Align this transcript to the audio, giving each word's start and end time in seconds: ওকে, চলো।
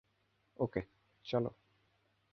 ওকে, 0.59 0.81
চলো। 1.25 1.51